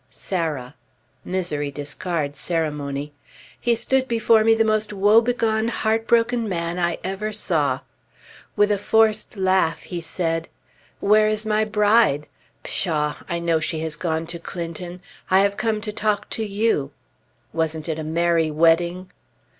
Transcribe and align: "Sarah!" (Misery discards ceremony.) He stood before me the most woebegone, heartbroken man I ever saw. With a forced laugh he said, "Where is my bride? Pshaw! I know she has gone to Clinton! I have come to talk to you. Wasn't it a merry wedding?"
"Sarah!" 0.09 0.73
(Misery 1.23 1.69
discards 1.69 2.39
ceremony.) 2.39 3.13
He 3.59 3.75
stood 3.75 4.07
before 4.07 4.43
me 4.43 4.55
the 4.55 4.65
most 4.65 4.91
woebegone, 4.91 5.67
heartbroken 5.67 6.49
man 6.49 6.79
I 6.79 6.97
ever 7.03 7.31
saw. 7.31 7.81
With 8.55 8.71
a 8.71 8.79
forced 8.79 9.37
laugh 9.37 9.83
he 9.83 10.01
said, 10.01 10.47
"Where 11.01 11.27
is 11.27 11.45
my 11.45 11.65
bride? 11.65 12.25
Pshaw! 12.63 13.17
I 13.29 13.37
know 13.37 13.59
she 13.59 13.81
has 13.81 13.95
gone 13.95 14.25
to 14.25 14.39
Clinton! 14.39 15.03
I 15.29 15.41
have 15.41 15.55
come 15.55 15.81
to 15.81 15.93
talk 15.93 16.31
to 16.31 16.43
you. 16.43 16.89
Wasn't 17.53 17.87
it 17.87 17.99
a 17.99 18.03
merry 18.03 18.49
wedding?" 18.49 19.11